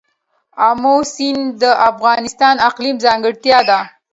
[0.67, 3.79] آمو سیند د افغانستان د اقلیم ځانګړتیا ده.